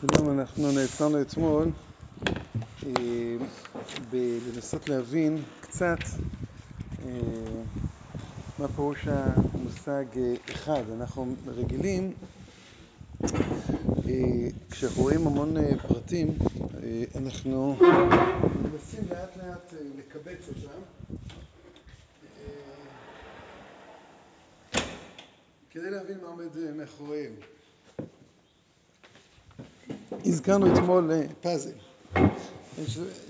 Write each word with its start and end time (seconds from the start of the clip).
שלום, 0.00 0.38
אנחנו 0.38 0.72
נעצרנו 0.72 1.22
אתמול 1.22 1.70
אה, 2.86 2.90
בלנסות 4.10 4.88
להבין 4.88 5.42
קצת 5.60 5.98
אה, 7.02 7.06
מה 8.58 8.68
פירוש 8.68 9.08
המושג 9.08 10.04
אה, 10.16 10.34
אחד. 10.50 10.82
אנחנו 10.90 11.34
רגילים, 11.46 12.14
כשאנחנו 14.70 15.02
רואים 15.02 15.26
המון 15.26 15.56
פרטים, 15.88 16.34
אנחנו 17.16 17.76
מנסים 18.72 19.04
לאט 19.10 19.36
לאט 19.36 19.72
לקבץ 19.98 20.48
אותם 20.48 20.80
כדי 25.70 25.90
להבין 25.90 26.18
מה 26.22 26.28
עומד 26.28 26.56
מאחוריהם. 26.76 27.32
הזכרנו 30.28 30.72
אתמול 30.72 31.12
אה, 31.12 31.26
פאזל, 31.40 31.70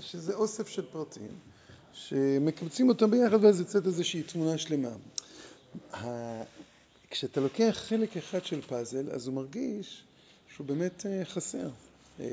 שזה 0.01 0.35
אוסף 0.35 0.67
של 0.67 0.85
פרטים 0.91 1.31
שמקבצים 1.93 2.89
אותם 2.89 3.11
ביחד 3.11 3.43
ואז 3.43 3.59
יוצאת 3.59 3.85
איזושהי 3.85 4.23
תמונה 4.23 4.57
שלמה. 4.57 4.89
כשאתה 7.09 7.41
לוקח 7.41 7.75
חלק 7.87 8.17
אחד 8.17 8.45
של 8.45 8.61
פאזל, 8.61 9.11
אז 9.11 9.27
הוא 9.27 9.35
מרגיש 9.35 10.03
שהוא 10.47 10.67
באמת 10.67 11.05
אה, 11.05 11.25
חסר. 11.25 11.69
אה, 12.19 12.25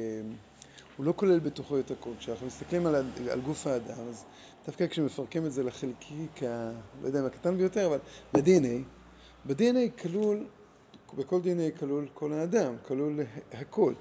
הוא 0.96 1.06
לא 1.06 1.12
כולל 1.16 1.38
בתוכו 1.38 1.78
את 1.78 1.90
הכל. 1.90 2.10
כשאנחנו 2.18 2.46
מסתכלים 2.46 2.86
על, 2.86 2.94
על 3.30 3.40
גוף 3.40 3.66
האדם, 3.66 4.08
אז 4.08 4.24
דווקא 4.66 4.86
כשמפרקים 4.86 5.46
את 5.46 5.52
זה 5.52 5.62
לחלקיק, 5.62 6.42
ה... 6.42 6.72
לא 7.02 7.06
יודע 7.06 7.20
אם 7.20 7.24
הקטן 7.26 7.56
ביותר, 7.56 7.86
אבל 7.86 7.98
ל-DNA, 8.34 8.82
ב-DNA 9.46 10.02
כלול, 10.02 10.46
בכל 11.16 11.40
DNA 11.44 11.78
כלול 11.78 12.08
כל 12.14 12.32
האדם, 12.32 12.74
כלול 12.86 13.20
הכל. 13.52 13.92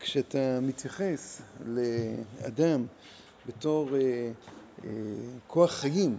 כשאתה 0.00 0.60
מתייחס 0.62 1.42
לאדם 1.60 2.86
בתור 3.46 3.96
אה, 3.96 4.32
אה, 4.84 4.90
כוח 5.46 5.72
חיים, 5.72 6.18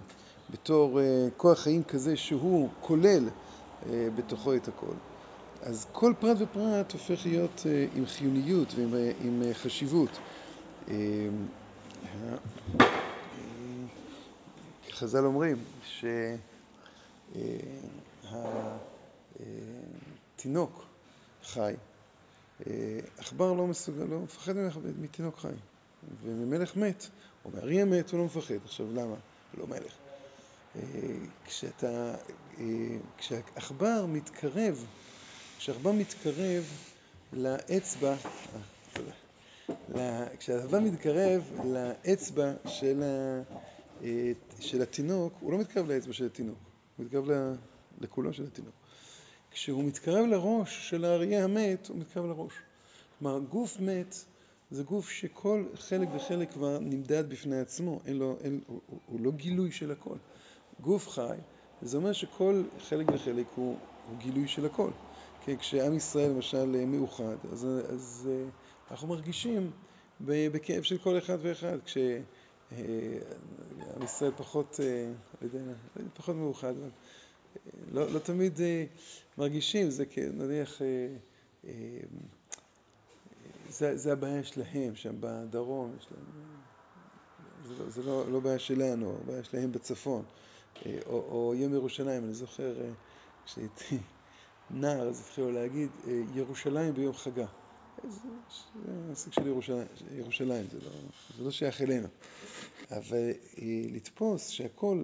בתור 0.50 1.02
אה, 1.02 1.28
כוח 1.38 1.60
חיים 1.60 1.84
כזה 1.84 2.18
שהוא 2.18 2.70
כולל 2.80 3.30
בתוכו 4.16 4.56
את 4.56 4.68
הכל, 4.68 4.96
אז 5.62 5.88
כל 5.92 6.14
פרט 6.20 6.38
ופרט 6.40 6.92
הופך 6.92 7.26
להיות 7.26 7.66
עם 7.92 8.06
חיוניות 8.06 8.74
ועם 8.76 8.94
עם, 9.20 9.42
חשיבות. 9.54 10.20
חז"ל 14.92 15.26
אומרים 15.26 15.58
שהתינוק 20.36 20.86
חי 21.44 21.74
עכבר 23.18 23.54
לא 23.54 23.68
מסוגל, 23.68 24.04
לא 24.04 24.20
מפחד 24.20 24.54
מתינוק 25.02 25.38
חי. 25.38 25.48
וממלך 26.24 26.76
מת, 26.76 27.08
או 27.46 27.50
מאריה 27.54 27.86
מת, 27.86 28.10
הוא 28.10 28.20
לא 28.20 28.26
מפחד. 28.26 28.56
עכשיו, 28.64 28.86
למה? 28.94 29.16
לא 29.58 29.68
מלך. 29.68 29.94
אה, 30.76 30.82
כשאתה, 31.46 32.16
אה, 32.60 32.66
כשעכבר 33.18 34.06
מתקרב, 34.08 34.86
כשעכבר 35.58 35.92
מתקרב 35.92 36.64
לאצבע, 37.34 38.16
כשהעכבר 40.40 40.80
מתקרב 40.80 41.52
לאצבע 41.66 42.54
של, 42.66 43.04
ה, 43.04 43.42
של 44.60 44.82
התינוק, 44.82 45.34
הוא 45.40 45.52
לא 45.52 45.58
מתקרב 45.58 45.88
לאצבע 45.88 46.14
של 46.14 46.26
התינוק, 46.26 46.58
הוא 46.98 47.06
מתקרב 47.06 47.30
לכולו 48.02 48.34
של 48.34 48.44
התינוק. 48.44 48.79
כשהוא 49.52 49.84
מתקרב 49.84 50.26
לראש 50.26 50.90
של 50.90 51.06
האריה 51.06 51.44
המת, 51.44 51.88
הוא 51.88 51.98
מתקרב 51.98 52.26
לראש. 52.26 52.54
כלומר, 53.20 53.40
גוף 53.40 53.80
מת 53.80 54.16
זה 54.72 54.84
גוף 54.84 55.10
שכל 55.10 55.66
חלק 55.76 56.08
וחלק 56.16 56.52
כבר 56.52 56.80
נמדד 56.80 57.30
בפני 57.30 57.60
עצמו, 57.60 58.00
אין 58.06 58.18
לו, 58.18 58.38
אין, 58.44 58.62
הוא, 58.68 58.82
הוא, 58.88 59.00
הוא 59.06 59.20
לא 59.20 59.32
גילוי 59.32 59.72
של 59.72 59.92
הכל. 59.92 60.18
גוף 60.82 61.10
חי, 61.10 61.38
זה 61.82 61.98
אומר 61.98 62.14
שכל 62.14 62.64
חלק 62.80 63.08
וחלק 63.14 63.46
הוא, 63.56 63.76
הוא 64.10 64.18
גילוי 64.18 64.48
של 64.48 64.66
הכל. 64.66 64.92
כן, 65.42 65.58
כשעם 65.58 65.96
ישראל 65.96 66.30
למשל 66.30 66.86
מאוחד, 66.86 67.36
אז, 67.52 67.68
אז 67.90 68.30
אה, 68.32 68.46
אנחנו 68.92 69.08
מרגישים 69.08 69.72
בכאב 70.22 70.84
של 70.84 70.98
כל 70.98 71.18
אחד 71.18 71.38
ואחד. 71.42 71.78
כשעם 71.86 72.22
ישראל 74.04 74.32
פחות, 74.38 74.80
אה, 74.84 75.12
לא 75.42 75.48
יודע, 75.48 75.74
פחות 76.14 76.36
מאוחד, 76.36 76.74
אבל 76.78 76.90
לא, 77.92 78.12
לא 78.14 78.20
תמיד 78.20 78.62
אה, 78.62 78.86
מרגישים, 79.38 79.90
זה 79.90 80.04
נניח, 80.34 80.82
אה, 80.82 80.88
אה, 81.68 82.00
זה, 83.70 83.98
זה 83.98 84.14
הבעיה 84.14 84.44
שלהם 84.44 84.96
שם 84.96 85.16
בדרום, 85.20 85.96
יש 85.98 86.08
להם, 86.12 86.26
זה, 87.64 87.84
לא, 87.84 87.90
זה 87.90 88.04
לא, 88.04 88.32
לא 88.32 88.40
בעיה 88.40 88.60
שלנו, 88.60 89.18
הבעיה 89.22 89.44
שלהם 89.44 89.72
בצפון, 89.72 90.26
או, 90.86 90.92
או 91.06 91.54
יום 91.56 91.74
ירושלים, 91.74 92.24
אני 92.24 92.34
זוכר 92.34 92.76
כשהייתי 93.46 93.98
נער, 94.70 95.08
אז 95.08 95.20
התחילו 95.20 95.52
להגיד 95.52 95.90
ירושלים 96.34 96.94
ביום 96.94 97.14
חגה. 97.14 97.46
זה, 98.08 98.20
סוג 99.14 99.34
של 99.34 99.48
ירושלים, 99.48 99.88
ירושלים 100.12 100.68
זה, 100.72 100.78
לא, 100.86 100.92
זה 101.38 101.44
לא 101.44 101.52
שייך 101.52 101.82
אלינו. 101.82 102.08
אבל 102.92 103.32
לתפוס 103.92 104.50
שהכל 104.50 105.04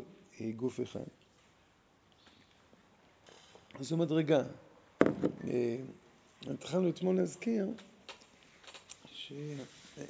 גוף 0.56 0.82
אחד. 0.82 1.25
זו 3.80 3.98
מדרגה. 3.98 4.44
אה, 5.48 5.78
התחלנו 6.48 6.90
אתמול 6.90 7.16
להזכיר 7.16 7.68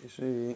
שרב 0.08 0.56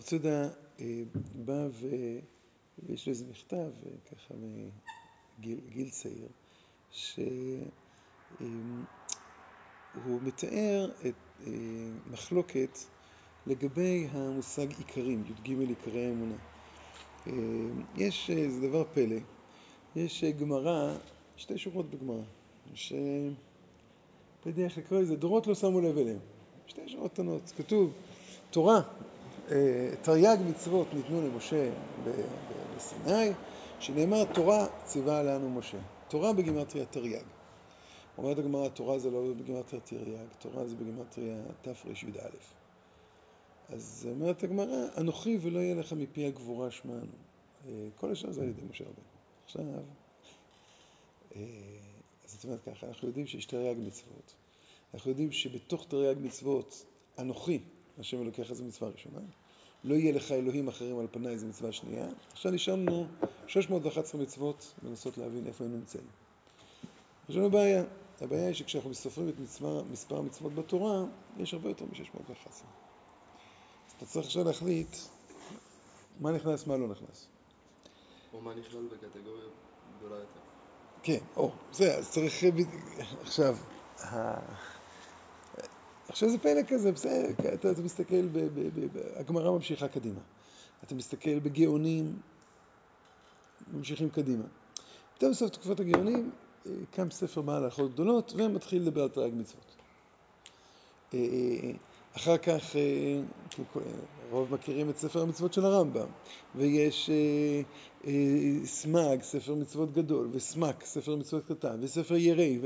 צודה 0.00 0.48
אה, 0.80 1.02
בא 1.34 1.68
ויש 1.72 3.06
לו 3.06 3.12
איזה 3.12 3.24
מכתב, 3.30 3.70
ככה 4.12 4.34
מגיל 5.38 5.90
צעיר, 5.90 6.28
שהוא 6.90 7.70
מתאר 10.22 10.90
את 11.08 11.14
אה, 11.46 11.52
מחלוקת 12.06 12.78
לגבי 13.46 14.08
המושג 14.10 14.72
עיקרים, 14.78 15.24
י"ג 15.26 15.60
עיקרי 15.68 16.06
האמונה. 16.06 16.36
יש 17.94 18.30
איזה 18.30 18.68
דבר 18.68 18.84
פלא, 18.94 19.16
יש 19.96 20.24
גמרא 20.24 20.96
שתי 21.38 21.58
שורות 21.58 21.90
בגמרא, 21.90 22.22
שבדרך 22.74 23.38
לקרוא 24.78 25.00
לזה, 25.00 25.16
דורות 25.16 25.46
לא 25.46 25.54
שמו 25.54 25.80
לב 25.80 25.98
אליהם. 25.98 26.18
שתי 26.66 26.88
שורות 26.88 27.12
קטנות, 27.12 27.52
כתוב, 27.56 27.92
תורה, 28.50 28.80
אה, 29.50 29.90
תרי"ג 30.02 30.36
מצוות 30.48 30.86
ניתנו 30.94 31.22
למשה 31.22 31.70
בסיני, 32.76 33.30
שנאמר 33.80 34.24
תורה 34.34 34.66
ציווה 34.84 35.22
לנו 35.22 35.50
משה. 35.50 35.78
תורה 36.08 36.32
בגימטריה 36.32 36.86
תרי"ג. 36.86 37.22
אומרת 38.18 38.38
הגמרא, 38.38 38.68
תורה 38.68 38.98
זה 38.98 39.10
לא 39.10 39.32
בגימטריה 39.38 39.82
תרי"ג, 39.82 40.26
תורה 40.38 40.66
זה 40.66 40.76
בגימטריה 40.76 41.36
תרי"א. 41.62 42.28
אז 43.68 44.08
אומרת 44.10 44.42
הגמרא, 44.42 44.86
אנוכי 44.96 45.38
ולא 45.42 45.58
יהיה 45.58 45.74
לך 45.74 45.92
מפי 45.92 46.26
הגבורה 46.26 46.70
שמענו. 46.70 47.06
אה, 47.68 47.88
כל 47.96 48.12
השאר 48.12 48.32
זה 48.32 48.42
על 48.42 48.48
ידי 48.48 48.62
משה 48.70 48.84
רבנו. 48.84 49.04
עכשיו, 49.44 49.62
זאת 52.26 52.44
אומרת 52.44 52.62
ככה, 52.62 52.86
אנחנו 52.86 53.08
יודעים 53.08 53.26
שיש 53.26 53.44
תרי"ג 53.44 53.76
מצוות. 53.78 54.34
אנחנו 54.94 55.10
יודעים 55.10 55.32
שבתוך 55.32 55.86
תרי"ג 55.88 56.16
מצוות, 56.20 56.86
אנוכי, 57.18 57.58
השם 57.98 58.22
אלוקיך 58.22 58.52
זו 58.52 58.64
מצווה 58.64 58.90
ראשונה. 58.90 59.20
לא 59.84 59.94
יהיה 59.94 60.12
לך 60.12 60.32
אלוהים 60.32 60.68
אחרים 60.68 60.98
על 60.98 61.06
פניי, 61.10 61.38
זו 61.38 61.46
מצווה 61.46 61.72
שנייה. 61.72 62.08
עכשיו 62.32 62.52
נשארנו 62.52 63.06
611 63.46 64.20
מצוות 64.20 64.74
לנסות 64.82 65.18
להבין 65.18 65.46
איפה 65.46 65.64
הם 65.64 65.72
נמצאים. 65.72 66.06
יש 67.28 67.36
לנו 67.36 67.50
בעיה. 67.50 67.84
הבעיה 68.20 68.46
היא 68.46 68.54
שכשאנחנו 68.54 68.94
סופרים 68.94 69.28
את 69.28 69.38
מצווה, 69.38 69.82
מספר 69.82 70.18
המצוות 70.18 70.54
בתורה, 70.54 71.04
יש 71.36 71.54
הרבה 71.54 71.68
יותר 71.68 71.84
מ-611. 71.84 72.48
אז 72.48 72.64
אתה 73.96 74.06
צריך 74.06 74.26
עכשיו 74.26 74.44
להחליט 74.44 74.96
מה 76.20 76.32
נכנס, 76.32 76.66
מה 76.66 76.76
לא 76.76 76.88
נכנס. 76.88 77.28
או 78.32 78.40
מה 78.40 78.54
נכלל 78.54 78.86
בקטגוריה 78.86 79.44
גדולה 79.98 80.16
יותר. 80.16 80.47
כן, 81.08 81.24
או, 81.36 81.52
זה, 81.72 81.96
אז 81.96 82.10
צריך... 82.10 82.44
עכשיו, 83.20 83.56
עכשיו 86.08 86.28
זה 86.28 86.38
פלא 86.38 86.62
כזה, 86.68 86.92
בסדר, 86.92 87.30
אתה, 87.54 87.70
אתה 87.70 87.82
מסתכל, 87.82 88.28
הגמרא 89.16 89.50
ממשיכה 89.50 89.88
קדימה. 89.88 90.20
אתה 90.84 90.94
מסתכל 90.94 91.38
בגאונים, 91.38 92.16
ממשיכים 93.72 94.10
קדימה. 94.10 94.44
פתאום 95.14 95.30
בסוף 95.30 95.50
תקופת 95.50 95.80
הגאונים, 95.80 96.30
אה, 96.66 96.72
קם 96.90 97.10
ספר 97.10 97.40
בעל 97.42 97.64
הלכות 97.64 97.92
גדולות, 97.92 98.32
ומתחיל 98.36 98.82
לדבר 98.82 99.02
על 99.02 99.08
תרי"ג 99.08 99.32
מצוות. 99.34 99.76
אחר 102.16 102.38
כך, 102.38 102.76
אה, 102.76 103.20
רוב 104.30 104.54
מכירים 104.54 104.90
את 104.90 104.98
ספר 104.98 105.22
המצוות 105.22 105.52
של 105.52 105.64
הרמב"ם, 105.64 106.08
ויש 106.54 107.10
אה, 107.10 107.62
אה, 108.06 108.66
סמ"ג, 108.66 109.22
ספר 109.22 109.54
מצוות 109.54 109.92
גדול, 109.92 110.28
וסמ"ק, 110.32 110.84
ספר 110.84 111.16
מצוות 111.16 111.46
קטן, 111.46 111.78
וספר 111.80 112.16
ירי, 112.16 112.58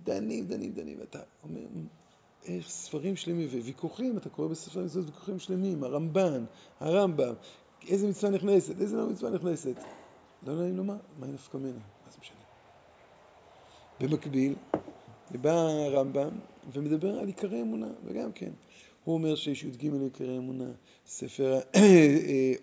ודנים, 0.00 0.46
דנים, 0.46 0.72
דנים, 0.72 1.00
ואתה 1.00 1.18
אומר, 1.42 1.60
איך 2.44 2.68
ספרים 2.68 3.16
שלמים 3.16 3.48
וויכוחים, 3.48 4.16
אתה 4.16 4.28
קורא 4.28 4.48
בספר 4.48 4.80
המצוות 4.80 5.06
ויכוחים 5.06 5.38
שלמים, 5.38 5.84
הרמב"ן, 5.84 6.44
הרמב"ם, 6.80 7.34
איזה 7.88 8.08
מצווה 8.08 8.32
נכנסת, 8.32 8.80
איזה 8.80 8.96
לא 8.96 9.06
מצווה 9.06 9.30
נכנסת. 9.30 9.76
לא 10.42 10.54
נעים 10.54 10.76
לומר, 10.76 10.96
מה 11.18 11.26
נפקא 11.26 11.56
מינה? 11.56 11.80
מה 12.04 12.10
זה 12.10 12.18
משנה? 12.20 12.36
במקביל, 14.00 14.54
בא 15.40 15.50
הרמב"ם 15.50 16.28
ומדבר 16.72 17.18
על 17.18 17.26
עיקרי 17.26 17.62
אמונה, 17.62 17.88
וגם 18.04 18.32
כן. 18.32 18.50
הוא 19.04 19.14
אומר 19.14 19.34
שיש 19.34 19.64
י"ג 19.64 19.92
עיקרי 20.02 20.38
אמונה, 20.38 20.70
ספר 21.06 21.60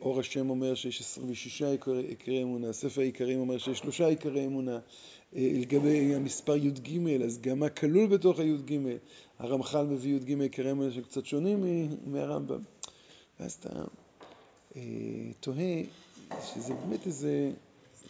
אור 0.02 0.20
השם 0.20 0.50
אומר 0.50 0.76
שיש 0.76 1.02
26 1.02 1.62
עיקרי 1.62 2.44
אמונה, 2.44 2.74
ספר 2.74 3.02
העיקרים 3.02 3.40
אומר 3.40 3.58
שיש 3.58 3.80
שלושה 3.80 4.08
עיקרי 4.08 4.46
אמונה. 4.46 4.80
לגבי 5.34 6.16
המספר 6.16 6.56
י"ג, 6.56 7.00
אז 7.26 7.42
גם 7.42 7.60
מה 7.60 7.70
כלול 7.70 8.08
בתוך 8.08 8.40
הי"ג? 8.40 8.80
הרמח"ל 9.40 9.86
מביא 9.86 10.16
י"ג 10.16 10.42
עיקרי 10.42 10.72
אמונה 10.72 10.92
שקצת 10.92 11.26
שונים 11.26 11.90
מהרמב"ם. 12.06 12.62
ואז 13.40 13.54
אתה 13.54 13.70
אה, 14.76 14.82
תוהה 15.40 15.82
שזה 16.44 16.74
באמת 16.74 17.06
איזה, 17.06 17.52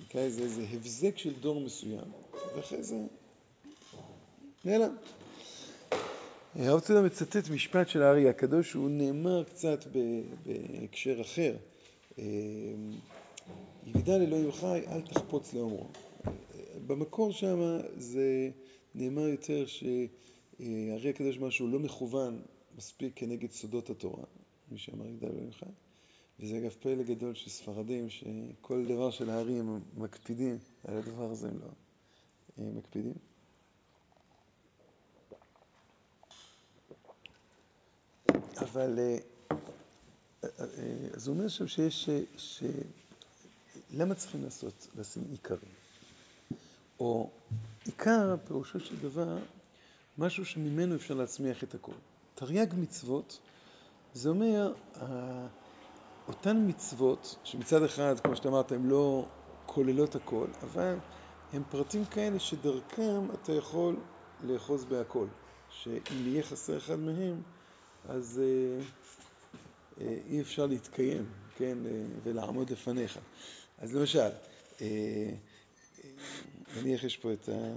נקרא 0.01 0.21
איזה, 0.21 0.41
איזה 0.41 0.65
הבזק 0.73 1.17
של 1.17 1.33
דור 1.41 1.61
מסוים, 1.61 2.05
ואחרי 2.55 2.83
זה 2.83 2.97
נעלם. 4.65 4.95
הרב 6.55 6.79
צודה 6.79 7.01
מצטט 7.01 7.49
משפט 7.49 7.89
של 7.89 8.01
הארי 8.01 8.29
הקדוש, 8.29 8.69
שהוא 8.69 8.89
נאמר 8.89 9.43
קצת 9.43 9.85
בהקשר 10.45 11.21
אחר. 11.21 11.55
אה, 12.19 12.23
יגדל 13.85 14.21
אלוהים 14.21 14.51
חי, 14.51 14.81
אל 14.87 15.01
תחפוץ 15.01 15.53
לאומרו. 15.53 15.87
במקור 16.87 17.31
שם 17.31 17.79
זה 17.97 18.49
נאמר 18.95 19.27
יותר 19.27 19.65
שהארי 19.65 21.09
הקדוש 21.09 21.37
אמר 21.37 21.49
שהוא 21.49 21.69
לא 21.69 21.79
מכוון 21.79 22.41
מספיק 22.77 23.13
כנגד 23.15 23.51
סודות 23.51 23.89
התורה, 23.89 24.23
מי 24.71 24.77
שאמר 24.77 25.05
יגדל 25.05 25.27
אלוהים 25.27 25.51
חי. 25.51 25.65
וזה 26.39 26.57
אגב 26.57 26.69
פלא 26.79 27.03
גדול 27.03 27.35
של 27.35 27.49
ספרדים, 27.49 28.09
שכל 28.09 28.85
דבר 28.85 29.11
של 29.11 29.29
הארי 29.29 29.59
הם 29.59 29.79
מקפידים, 29.97 30.57
על 30.83 30.97
הדבר 30.97 31.31
הזה 31.31 31.47
הם 31.47 31.59
לא 31.61 31.67
הם 32.57 32.77
מקפידים. 32.77 33.28
אבל 38.61 38.99
אה, 38.99 39.17
אה, 40.43 40.65
אז 41.13 41.27
הוא 41.27 41.35
אומר 41.35 41.47
שם 41.47 41.67
שיש, 41.67 42.09
ש... 42.37 42.63
למה 43.91 44.15
צריכים 44.15 44.43
לעשות, 44.43 44.87
לשים 44.95 45.23
עיקרים? 45.31 45.71
או 46.99 47.29
עיקר, 47.85 48.35
פירושו 48.47 48.79
של 48.79 48.95
דבר, 49.01 49.37
משהו 50.17 50.45
שממנו 50.45 50.95
אפשר 50.95 51.13
להצמיח 51.13 51.63
את 51.63 51.73
הכל. 51.73 51.91
תרי"ג 52.35 52.67
מצוות, 52.77 53.39
זה 54.13 54.29
אומר, 54.29 54.73
אותן 56.27 56.65
מצוות, 56.67 57.35
שמצד 57.43 57.83
אחד, 57.83 58.19
כמו 58.19 58.35
שאתה 58.35 58.49
אמרת, 58.49 58.71
הן 58.71 58.87
לא 58.87 59.25
כוללות 59.65 60.15
הכל, 60.15 60.47
אבל 60.63 60.95
הם 61.53 61.63
פרטים 61.69 62.05
כאלה 62.05 62.39
שדרכם 62.39 63.27
אתה 63.33 63.53
יכול 63.53 63.95
לאחוז 64.43 64.85
בהכל. 64.85 65.27
שאם 65.69 66.27
יהיה 66.27 66.43
חסר 66.43 66.77
אחד 66.77 66.99
מהם, 66.99 67.41
אז 68.07 68.41
אה, 68.43 68.81
אה, 70.01 70.17
אי 70.29 70.41
אפשר 70.41 70.65
להתקיים, 70.65 71.25
כן, 71.57 71.77
אה, 71.85 71.91
ולעמוד 72.23 72.69
לפניך. 72.69 73.19
אז 73.77 73.95
למשל, 73.95 74.29
נניח 76.77 77.03
יש 77.03 77.17
פה 77.17 77.33
את 77.33 77.49
ה... 77.49 77.73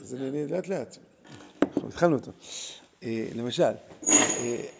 זה 0.00 0.18
נהנה 0.18 0.46
לאט 0.46 0.68
לאט, 0.68 0.96
אנחנו 1.62 1.88
התחלנו 1.88 2.16
אותו. 2.16 2.30
למשל, 3.34 3.72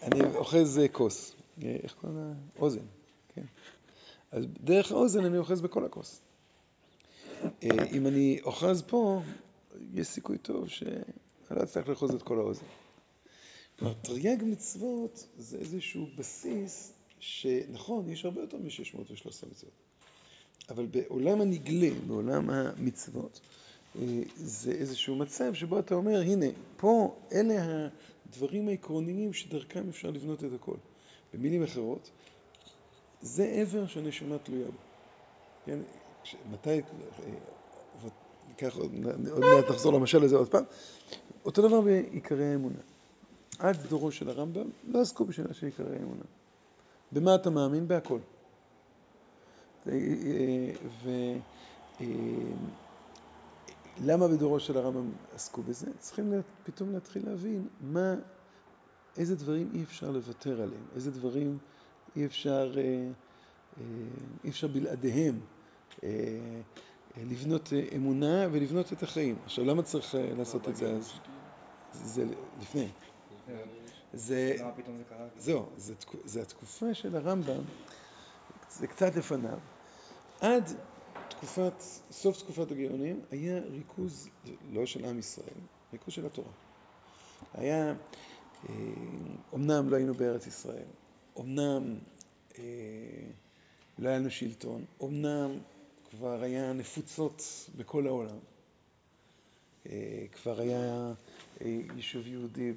אני 0.02 0.20
אוחז 0.34 0.80
כוס, 0.92 1.34
איך 1.62 1.94
קוראים 1.94 2.18
לה? 2.18 2.32
אוזן, 2.58 2.84
כן? 3.34 3.44
אז 4.32 4.44
דרך 4.60 4.92
האוזן 4.92 5.24
אני 5.24 5.38
אוחז 5.38 5.60
בכל 5.60 5.84
הכוס. 5.84 6.20
אם 7.62 8.06
אני 8.06 8.40
אוחז 8.44 8.82
פה, 8.86 9.22
יש 9.94 10.06
סיכוי 10.06 10.38
טוב 10.38 10.68
שאני 10.68 10.94
לא 11.50 11.62
אצטרך 11.62 11.88
לאחוז 11.88 12.14
את 12.14 12.22
כל 12.22 12.38
האוזן. 12.38 12.66
תרי"ג 14.02 14.44
מצוות 14.44 15.26
זה 15.38 15.58
איזשהו 15.58 16.06
בסיס 16.16 16.92
שנכון, 17.18 18.08
יש 18.08 18.24
הרבה 18.24 18.40
יותר 18.40 18.56
מ-613 18.56 19.26
מצוות, 19.26 19.72
אבל 20.68 20.86
בעולם 20.86 21.40
הנגלה, 21.40 21.90
בעולם 22.06 22.50
המצוות, 22.50 23.40
אה, 23.98 24.22
זה 24.36 24.72
איזשהו 24.72 25.16
מצב 25.16 25.54
שבו 25.54 25.78
אתה 25.78 25.94
אומר, 25.94 26.20
הנה, 26.20 26.46
פה 26.76 27.16
אלה 27.32 27.88
הדברים 28.26 28.68
העקרוניים 28.68 29.32
שדרכם 29.32 29.88
אפשר 29.88 30.10
לבנות 30.10 30.44
את 30.44 30.52
הכל. 30.54 30.76
במילים 31.34 31.62
אחרות, 31.62 32.10
זה 33.22 33.44
עבר 33.44 33.86
שהנשמה 33.86 34.38
תלויה 34.38 34.66
בו. 34.66 34.78
כן? 35.66 35.78
מתי, 36.50 36.80
ניקח, 38.48 38.76
אה, 38.76 38.82
עוד 39.30 39.40
מעט 39.40 39.70
נחזור 39.70 39.92
למשל 39.92 40.24
הזה 40.24 40.36
עוד 40.36 40.48
פעם, 40.48 40.64
אותו 41.44 41.68
דבר 41.68 41.80
בעיקרי 41.80 42.44
האמונה. 42.44 42.78
עד 43.58 43.76
דורו 43.88 44.12
של 44.12 44.28
הרמב"ם 44.28 44.70
לא 44.84 45.00
עסקו 45.00 45.24
בשאלה 45.24 45.54
של 45.54 45.66
עיקרי 45.66 45.96
האמונה. 45.96 46.24
במה 47.12 47.34
אתה 47.34 47.50
מאמין? 47.50 47.88
בהכל. 47.88 48.18
ולמה 54.00 54.28
בדורו 54.28 54.60
של 54.60 54.76
הרמב"ם 54.78 55.10
עסקו 55.34 55.62
בזה? 55.62 55.86
צריכים 55.98 56.32
פתאום 56.64 56.92
להתחיל 56.92 57.22
להבין 57.26 57.68
מה, 57.80 58.14
איזה 59.16 59.36
דברים 59.36 59.70
אי 59.74 59.82
אפשר 59.82 60.10
לוותר 60.10 60.62
עליהם, 60.62 60.84
איזה 60.94 61.10
דברים 61.10 61.58
אי 62.16 62.26
אפשר, 62.26 62.72
אה, 62.76 62.82
אה, 62.82 63.84
אי 64.44 64.50
אפשר 64.50 64.66
בלעדיהם 64.66 65.40
אה, 66.04 66.60
לבנות 67.16 67.72
אמונה 67.96 68.46
ולבנות 68.52 68.92
את 68.92 69.02
החיים. 69.02 69.36
עכשיו, 69.44 69.64
למה 69.64 69.82
צריך 69.82 70.14
לעשות 70.36 70.68
את 70.68 70.76
זה 70.76 70.90
אז? 70.90 71.12
זה 71.92 72.24
לפני. 72.60 72.88
זה, 74.12 74.56
זהו, 75.37 75.67
זה 76.25 76.43
התקופה 76.43 76.94
של 76.94 77.17
הרמב"ם, 77.17 77.62
זה 78.70 78.87
קצת 78.87 79.17
לפניו. 79.17 79.58
עד 80.41 80.70
תקופת, 81.29 81.81
סוף 82.11 82.38
תקופת 82.38 82.70
הגאונים, 82.70 83.20
היה 83.31 83.61
ריכוז, 83.61 84.29
לא 84.70 84.87
של 84.87 85.05
עם 85.05 85.19
ישראל, 85.19 85.61
ריכוז 85.93 86.14
של 86.14 86.26
התורה. 86.26 86.52
היה, 87.55 87.94
אומנם 89.53 89.91
לא 89.91 89.96
היינו 89.96 90.15
בארץ 90.15 90.46
ישראל, 90.46 90.89
אומנם 91.36 91.98
אה, 92.58 92.65
לא 93.98 94.08
היה 94.08 94.19
לנו 94.19 94.31
שלטון, 94.31 94.84
אומנם 95.01 95.58
כבר 96.10 96.43
היה 96.43 96.72
נפוצות 96.72 97.43
בכל 97.77 98.06
העולם, 98.06 98.36
אה, 98.36 98.54
כבר 100.32 100.60
היה 100.60 101.12
אה, 101.60 101.81
יישוב 101.96 102.26
יהודי 102.26 102.72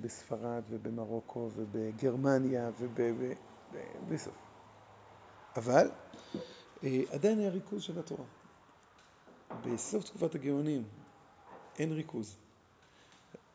בספרד 0.00 0.62
ובמרוקו 0.70 1.50
ובגרמניה 1.54 2.70
ובסוף. 2.78 4.34
אבל 5.56 5.90
עדיין 7.10 7.38
היה 7.38 7.50
ריכוז 7.50 7.82
של 7.82 7.98
התורה. 7.98 8.24
בסוף 9.64 10.04
תקופת 10.04 10.34
הגאונים 10.34 10.84
אין 11.78 11.92
ריכוז. 11.92 12.36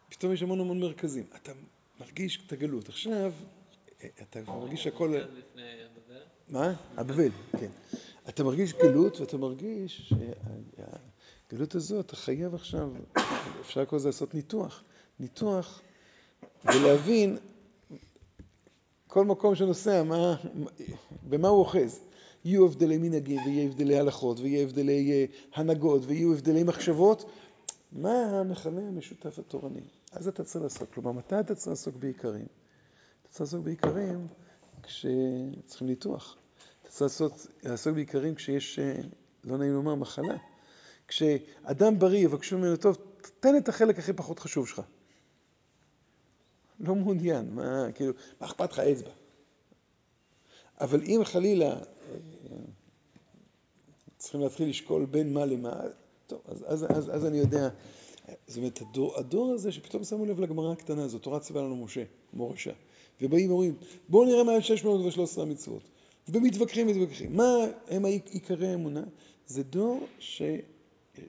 פתאום 0.10 0.34
יש 0.34 0.42
המון 0.42 0.60
המון 0.60 0.80
מרכזים. 0.80 1.26
אתה 1.36 1.52
מרגיש 2.00 2.46
את 2.48 2.52
הגלות. 2.52 2.90
עכשיו, 2.90 3.34
אתה 4.22 4.40
מרגיש 4.48 4.88
הכל... 4.88 5.16
מה? 6.48 6.74
הבבל, 6.98 7.30
כן. 7.60 7.72
אתה 8.30 8.44
מרגיש 8.44 8.74
גלות 8.74 9.20
ואתה 9.20 9.38
מרגיש 9.38 10.14
שהגלות 11.52 11.76
הזאת, 11.76 12.06
אתה 12.06 12.16
חייב 12.16 12.56
עכשיו, 12.56 12.90
אפשר 13.62 13.82
לקרוא 13.82 14.00
לזה 14.00 14.08
לעשות 14.08 14.36
ניתוח. 14.36 14.84
ניתוח 15.20 15.82
ולהבין 16.66 17.38
כל 19.08 19.26
מקום 19.26 19.56
שנוסע, 19.56 20.04
מה, 20.04 20.36
במה 21.30 21.48
הוא 21.48 21.60
אוחז. 21.60 22.00
יהיו 22.46 22.66
הבדלי 22.66 22.98
מנהגים 22.98 23.40
ויהיו 23.46 23.70
הבדלי 23.70 24.00
הלכות 24.00 24.40
ויהיו 24.40 24.68
הבדלי 24.68 25.12
אה, 25.12 25.26
הנהגות 25.56 26.02
ויהיו 26.06 26.34
הבדלי 26.34 26.64
מחשבות. 26.64 27.30
מה 27.92 28.40
המכנה 28.40 28.88
המשותף 28.88 29.40
התורני? 29.40 29.84
אז 30.12 30.28
אתה 30.28 30.44
צריך 30.44 30.64
לעסוק. 30.64 30.94
כלומר, 30.94 31.12
מתי 31.12 31.40
אתה 31.40 31.56
צריך 31.56 31.68
לעסוק 31.68 31.96
בעיקרים? 31.96 32.46
אתה 33.22 33.30
צריך 33.30 33.42
לעסוק 33.42 33.64
בעיקרים 33.64 34.28
כשצריכים 34.84 35.88
ניתוח. 35.88 36.38
אתה 36.82 36.90
צריך 36.90 37.34
לעסוק 37.64 37.94
בעיקרים 37.94 38.36
כשיש, 38.36 38.80
אה, 38.80 38.96
לא 39.44 39.58
נעים 39.58 39.74
לומר, 39.74 39.96
מחלה. 39.96 40.51
כשאדם 41.12 42.00
בריא 42.00 42.20
יבקשו 42.20 42.58
ממנו, 42.58 42.78
טוב, 42.78 42.98
תן 43.40 43.58
את 43.58 43.70
החלק 43.70 44.00
הכי 44.00 44.14
פחות 44.14 44.40
חשוב 44.40 44.68
שלך. 44.68 44.82
לא 46.80 46.96
מעוניין, 46.96 47.56
מה, 47.56 47.92
כאילו, 47.96 48.14
מה 48.42 48.48
אכפת 48.48 48.72
לך 48.72 48.80
אצבע? 48.80 49.10
אבל 50.82 51.02
אם 51.04 51.22
חלילה 51.24 51.70
אה, 51.70 51.82
צריכים 54.18 54.42
להתחיל 54.42 54.70
לשקול 54.70 55.06
בין 55.06 55.34
מה 55.34 55.46
למה, 55.46 55.74
טוב, 56.28 56.42
אז, 56.46 56.64
אז, 56.68 56.86
אז, 56.90 57.16
אז 57.16 57.26
אני 57.26 57.38
יודע 57.38 57.70
זאת 58.48 58.58
אומרת, 58.58 58.82
הדור, 58.82 59.18
הדור 59.18 59.54
הזה 59.54 59.72
שפתאום 59.72 60.04
שמו 60.04 60.26
לב 60.26 60.40
לגמרא 60.40 60.72
הקטנה 60.72 61.04
הזאת, 61.04 61.22
תורה 61.22 61.40
ציווה 61.40 61.62
לנו 61.62 61.76
משה, 61.76 62.04
מורשה, 62.34 62.72
ובאים 63.22 63.50
ואומרים, 63.50 63.76
בואו 64.10 64.26
נראה 64.26 64.44
מה 64.44 64.62
613 64.62 65.44
המצוות. 65.44 65.84
ומתווכחים 66.30 66.88
ומתווכחים. 66.88 67.36
מה 67.36 67.56
הם 67.88 68.06
עיקרי 68.06 68.68
האמונה? 68.68 69.04
זה 69.48 69.64
דור 69.64 70.08
ש, 70.20 70.42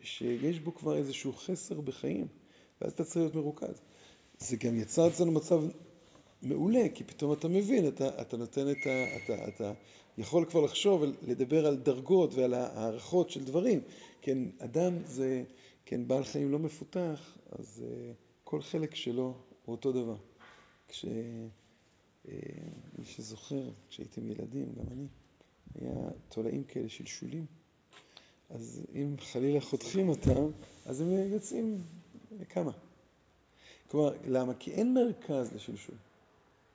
שיש 0.02 0.60
בו 0.60 0.74
כבר 0.74 0.96
איזשהו 0.96 1.32
חסר 1.32 1.80
בחיים, 1.80 2.26
ואז 2.80 2.92
אתה 2.92 3.04
צריך 3.04 3.16
להיות 3.16 3.34
מרוכז. 3.34 3.80
זה 4.38 4.56
גם 4.56 4.76
יצר 4.76 5.08
אצלנו 5.08 5.32
מצב 5.32 5.62
מעולה, 6.42 6.88
כי 6.94 7.04
פתאום 7.04 7.32
אתה 7.32 7.48
מבין, 7.48 7.88
אתה, 7.88 8.22
אתה 8.22 8.36
נותן 8.36 8.70
את 8.70 8.86
ה... 8.86 9.16
אתה, 9.16 9.48
אתה 9.48 9.72
יכול 10.18 10.44
כבר 10.44 10.60
לחשוב 10.60 11.02
ולדבר 11.02 11.66
על 11.66 11.76
דרגות 11.76 12.34
ועל 12.34 12.54
הערכות 12.54 13.30
של 13.30 13.44
דברים. 13.44 13.80
כן, 14.22 14.38
אדם 14.58 15.04
זה, 15.04 15.44
כן, 15.84 16.08
בעל 16.08 16.24
חיים 16.24 16.52
לא 16.52 16.58
מפותח, 16.58 17.38
אז 17.50 17.84
uh, 17.84 18.14
כל 18.44 18.62
חלק 18.62 18.94
שלו 18.94 19.34
הוא 19.64 19.72
אותו 19.76 19.92
דבר. 19.92 20.16
כש... 20.88 21.04
אה, 22.28 22.34
מי 22.98 23.04
שזוכר, 23.04 23.70
כשהייתם 23.88 24.30
ילדים, 24.30 24.72
גם 24.74 24.84
אני, 24.92 25.06
היה 25.74 26.10
תולעים 26.28 26.64
כאלה 26.64 26.88
של 26.88 27.06
שולים. 27.06 27.46
אז 28.54 28.82
אם 28.94 29.14
חלילה 29.18 29.60
חותכים 29.60 30.08
אותם, 30.08 30.50
אז 30.86 31.00
הם 31.00 31.10
יוצאים 31.10 31.82
כמה. 32.48 32.72
כלומר, 33.88 34.12
למה? 34.24 34.54
כי 34.54 34.72
אין 34.72 34.94
מרכז 34.94 35.52
לשלשול. 35.52 35.94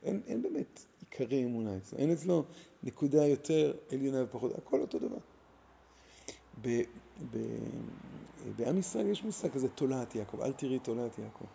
אין, 0.03 0.21
אין 0.27 0.41
באמת 0.41 0.85
עיקרי 0.99 1.45
אמונה 1.45 1.77
אצלו. 1.77 1.99
אין 1.99 2.11
אצלו 2.11 2.43
נקודה 2.83 3.27
יותר 3.27 3.73
עליונה 3.91 4.23
ופחות, 4.23 4.57
הכל 4.57 4.81
אותו 4.81 4.99
דבר. 4.99 5.17
ב, 6.61 6.81
ב, 7.31 7.37
בעם 8.55 8.77
ישראל 8.77 9.07
יש 9.07 9.23
מושג 9.23 9.51
כזה, 9.51 9.69
תולעת 9.69 10.15
יעקב, 10.15 10.41
אל 10.41 10.53
תראי 10.53 10.79
תולעת 10.79 11.17
יעקב. 11.17 11.45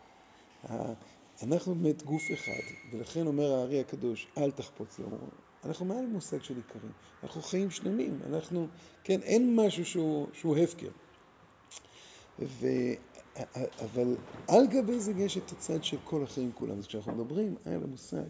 אנחנו 1.42 1.74
באמת 1.74 2.02
גוף 2.02 2.22
אחד, 2.32 2.92
ולכן 2.92 3.26
אומר 3.26 3.52
הארי 3.52 3.80
הקדוש, 3.80 4.28
אל 4.38 4.50
תחפוץ 4.50 4.98
לאור. 4.98 5.30
אנחנו 5.64 5.86
מעל 5.86 6.06
מושג 6.06 6.42
של 6.42 6.56
עיקרים, 6.56 6.92
אנחנו 7.22 7.42
חיים 7.42 7.70
שלמים, 7.70 8.18
אנחנו, 8.26 8.66
כן, 9.04 9.22
אין 9.22 9.56
משהו 9.56 9.84
שהוא, 9.84 10.26
שהוא 10.32 10.56
הפקר. 10.56 10.90
ו, 12.38 12.66
אבל 13.80 14.16
על 14.48 14.66
גבי 14.66 15.00
זה 15.00 15.12
יש 15.16 15.38
את 15.38 15.52
הצד 15.52 15.84
של 15.84 15.96
כל 16.04 16.22
החיים 16.22 16.52
כולם. 16.54 16.78
אז 16.78 16.86
כשאנחנו 16.86 17.12
מדברים 17.12 17.56
על 17.64 17.82
המושג 17.84 18.24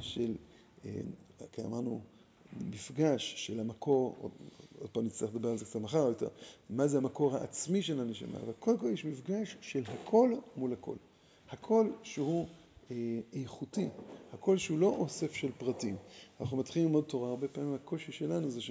של, 0.00 0.34
אה, 0.84 0.90
כי 1.52 1.62
אמרנו, 1.62 2.00
מפגש 2.60 3.46
של 3.46 3.60
המקור, 3.60 4.30
עוד, 4.78 4.90
פעם 4.90 5.04
נצטרך 5.04 5.34
לדבר 5.34 5.48
על 5.48 5.58
זה 5.58 5.64
קצת 5.64 5.80
מחר 5.80 5.98
יותר, 5.98 6.28
מה 6.70 6.86
זה 6.86 6.98
המקור 6.98 7.36
העצמי 7.36 7.82
של 7.82 8.00
הנשמה, 8.00 8.38
אבל 8.38 8.52
קודם 8.58 8.78
כל 8.78 8.86
יש 8.86 9.04
מפגש 9.04 9.56
של 9.60 9.82
הכל 9.86 10.32
מול 10.56 10.72
הכל. 10.72 10.96
הכל 11.50 11.90
שהוא 12.02 12.46
איכותי, 13.32 13.88
הכל 14.32 14.58
שהוא 14.58 14.78
לא 14.78 14.86
אוסף 14.86 15.34
של 15.34 15.52
פרטים. 15.58 15.96
אנחנו 16.40 16.56
מתחילים 16.56 16.88
ללמוד 16.88 17.04
תורה, 17.04 17.28
הרבה 17.28 17.48
פעמים 17.48 17.74
הקושי 17.74 18.12
שלנו 18.12 18.50
זה 18.50 18.60
ש... 18.60 18.70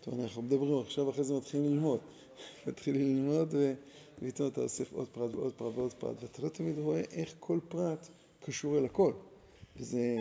טוב, 0.00 0.20
אנחנו 0.20 0.42
מדברים 0.42 0.78
עכשיו, 0.78 1.10
אחרי 1.10 1.24
זה 1.24 1.34
מתחילים 1.34 1.72
ללמוד. 1.74 2.00
מתחילים 2.66 3.16
ללמוד 3.16 3.54
ופתאום 4.18 4.48
אתה 4.48 4.60
אוסף 4.60 4.92
עוד 4.92 5.08
פרט 5.08 5.34
ועוד 5.34 5.52
פרט 5.52 5.74
ועוד 5.74 5.92
פרט, 5.92 6.22
ואתה 6.22 6.42
לא 6.42 6.48
תמיד 6.48 6.78
רואה 6.78 7.00
איך 7.00 7.34
כל 7.40 7.58
פרט 7.68 8.08
קשור 8.40 8.78
אל 8.78 8.84
הכל. 8.84 9.12
וזה, 9.76 10.16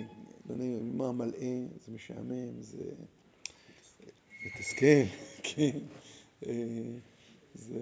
לא 0.50 0.54
יודע, 0.54 0.65
מה 0.84 1.12
מלאה, 1.12 1.65
זה 1.86 1.92
משעמם, 1.92 2.62
זה 2.62 2.84
מתסכל, 4.46 5.04
כן. 5.48 5.80
אה, 6.48 6.54
זה, 7.54 7.80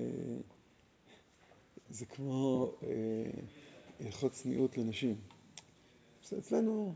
זה 1.90 2.06
כמו... 2.06 2.72
אה, 2.84 2.90
הלכות 4.00 4.32
צניעות 4.32 4.78
לנשים. 4.78 5.16
אצלנו, 6.38 6.94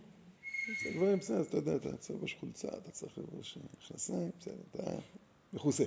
זה 0.84 0.92
דברים 0.92 1.20
בסדר, 1.20 1.42
אתה 1.42 1.58
יודע, 1.58 1.76
אתה 1.76 1.98
צריך 1.98 2.18
לבוש 2.18 2.36
חולצה, 2.40 2.68
אתה 2.68 2.92
צריך 2.92 3.18
לבוש 3.18 3.58
מכנסיים, 3.74 4.32
בסדר, 4.40 4.56
אתה 4.72 5.00
מכוסה. 5.54 5.84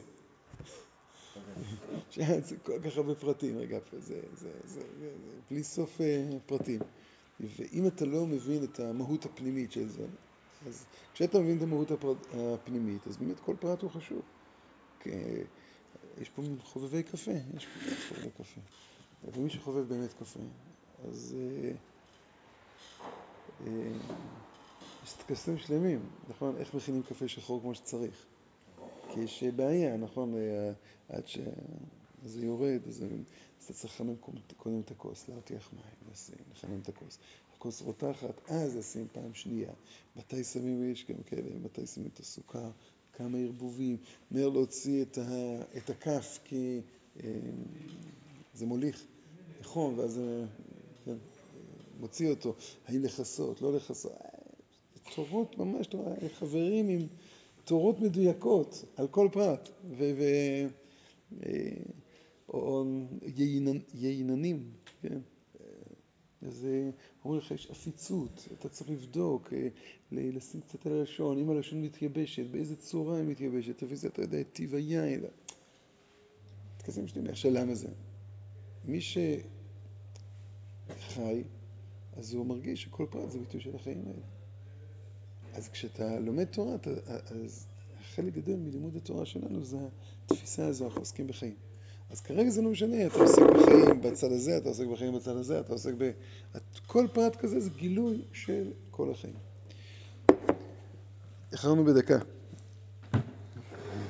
זה 2.17 2.57
כל 2.63 2.81
כך 2.85 2.97
הרבה 2.97 3.15
פרטים, 3.15 3.59
רגע, 3.59 3.79
זה, 3.99 4.21
זה, 4.35 4.53
זה, 4.65 4.83
בלי 5.51 5.65
סוף 5.65 6.01
אה, 6.01 6.29
פרטים. 6.47 6.81
ואם 7.41 7.87
אתה 7.87 8.05
לא 8.05 8.27
מבין 8.27 8.65
את 8.65 8.81
המהות 8.81 9.25
הפנימית 9.25 9.73
של 9.73 9.89
זה, 9.89 10.07
אז 10.67 10.87
כשאתה 11.15 11.41
מבין 11.41 11.57
את 11.57 11.63
המהות 11.63 11.89
הפנימית, 12.35 13.07
אז 13.07 13.17
באמת 13.17 13.41
כל 13.41 13.57
פרט 13.61 13.83
הוא 13.83 13.91
חשוב. 13.91 14.23
יש 16.19 16.29
פה 16.35 16.43
חובבי 16.63 17.03
קפה, 17.03 17.33
יש 17.57 17.67
פה 17.67 17.91
חובבי 18.09 18.31
קפה. 18.31 18.61
ומי 19.33 19.51
שחובב 19.51 19.89
באמת 19.89 20.13
קפה, 20.13 20.41
אז 21.09 21.37
אה, 21.39 21.69
אה, 21.69 21.73
טקסים 25.31 25.59
שלמים, 25.59 26.01
נכון? 26.29 26.57
איך 26.57 26.75
מכינים 26.75 27.03
קפה 27.03 27.29
שחור 27.29 27.61
כמו 27.61 27.75
שצריך. 27.75 28.27
כי 29.13 29.21
יש 29.21 29.43
בעיה, 29.43 29.97
נכון? 29.97 30.35
אה, 30.35 30.73
עד 31.09 31.27
שזה 31.27 32.47
יורד, 32.47 32.81
אז 32.89 33.05
אתה 33.65 33.73
צריך 33.73 33.95
לחמם 33.95 34.15
קודם 34.57 34.81
את 34.81 34.91
הכוס, 34.91 35.29
להרתיח 35.29 35.71
מים, 35.73 36.13
לשים, 36.13 36.35
לחמם 36.53 36.81
את 36.83 36.89
הכוס. 36.89 37.19
הכוס 37.57 37.83
רותחת, 37.83 38.51
אז 38.51 38.77
לשים 38.77 39.07
פעם 39.13 39.35
שנייה. 39.35 39.73
מתי 40.17 40.45
שמים, 40.45 40.93
יש 40.93 41.07
גם 41.11 41.23
כאלה, 41.27 41.59
מתי 41.65 41.87
שמים 41.87 42.09
את 42.15 42.21
הסוכר, 42.21 42.71
כמה 43.13 43.39
ערבובים, 43.39 43.97
מהר 44.31 44.49
להוציא 44.49 45.03
את, 45.03 45.19
ה, 45.19 45.61
את 45.77 45.91
הכף, 45.91 46.39
כי 46.45 46.81
אה, 47.23 47.31
זה 48.55 48.67
מוליך 48.67 49.05
חום, 49.63 49.99
ואז 49.99 50.15
כן, 50.17 50.70
מוציא 52.01 52.31
אותו, 52.31 52.55
האם 52.87 53.05
לכסות, 53.05 53.63
לא 53.63 53.77
לכסות. 53.77 54.13
תורות 55.15 55.59
ממש, 55.59 55.89
חברים 56.39 56.89
עם 56.89 57.07
תורות 57.65 58.01
מדויקות 58.01 58.85
על 58.97 59.09
כל 59.09 59.29
פרט, 59.33 59.69
ו... 59.91 60.13
ו 60.19 60.25
אה, 61.47 61.71
או 62.49 62.85
ייננים, 63.95 64.71
כן? 65.03 65.19
אז 66.43 66.67
אה, 66.71 66.91
אומרים 67.25 67.41
לך, 67.41 67.51
יש 67.51 67.71
עפיצות, 67.71 68.49
אתה 68.59 68.69
צריך 68.69 68.91
לבדוק, 68.91 69.53
אה, 69.53 69.69
לשים 70.13 70.61
קצת 70.61 70.87
על 70.87 70.93
הלשון, 70.93 71.39
אם 71.39 71.51
הלשון 71.51 71.83
מתייבשת, 71.83 72.47
באיזה 72.51 72.77
צורה 72.77 73.17
היא 73.17 73.25
מתייבשת, 73.25 73.83
לפי 73.83 73.97
זה 73.97 74.09
אתה 74.09 74.23
יודע 74.23 74.41
את 74.41 74.47
טיב 74.53 74.75
היין. 74.75 75.25
כזה 76.85 77.03
משנה, 77.03 77.31
עכשיו 77.31 77.51
למה 77.51 77.75
זה? 77.75 77.89
מי 78.85 79.01
ש... 79.01 79.19
אז 82.21 82.35
הוא 82.35 82.47
מרגיש 82.47 82.83
שכל 82.83 83.07
פרט 83.11 83.31
זה 83.31 83.39
ביטוי 83.39 83.61
של 83.61 83.77
החיים 83.77 84.05
האלה. 84.07 84.23
אז 85.55 85.69
כשאתה 85.69 86.19
לומד 86.19 86.45
תורה, 86.45 86.75
אתה, 86.75 86.91
אז 87.45 87.67
חלק 88.15 88.33
גדול 88.33 88.57
מלימוד 88.57 88.97
התורה 88.97 89.27
שלנו 89.27 89.65
זה 89.65 89.79
התפיסה 90.25 90.67
הזו, 90.67 90.85
אנחנו 90.85 91.01
עוסקים 91.01 91.27
בחיים. 91.27 91.55
אז 92.11 92.21
כרגע 92.21 92.51
זה 92.51 92.63
לא 92.63 92.71
משנה, 92.71 93.07
אתה 93.07 93.19
עוסק 93.19 93.43
בחיים 93.43 94.01
בצד 94.03 94.33
הזה, 94.33 94.57
אתה 94.57 94.69
עוסק 94.69 94.87
בחיים 94.87 95.15
בצד 95.15 95.37
הזה, 95.37 95.61
אתה 95.61 95.73
עוסק 95.73 95.93
ב... 95.99 96.11
כל 96.87 97.07
פרט 97.13 97.37
כזה 97.37 97.61
זה 97.61 97.71
גילוי 97.71 98.23
של 98.33 98.73
כל 98.91 99.11
החיים. 99.11 99.35
איחרנו 101.53 101.85
בדקה. 101.85 102.19